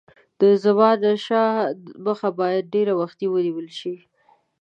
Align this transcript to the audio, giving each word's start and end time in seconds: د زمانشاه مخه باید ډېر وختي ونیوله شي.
د 0.39 0.41
زمانشاه 0.63 1.53
مخه 2.05 2.29
باید 2.39 2.71
ډېر 2.75 2.87
وختي 3.01 3.25
ونیوله 3.29 3.73
شي. 3.79 3.95